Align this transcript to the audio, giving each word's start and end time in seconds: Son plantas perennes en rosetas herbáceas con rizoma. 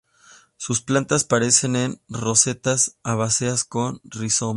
Son 0.63 0.77
plantas 0.87 1.25
perennes 1.29 1.63
en 1.65 1.91
rosetas 2.09 2.97
herbáceas 3.05 3.63
con 3.63 4.01
rizoma. 4.03 4.49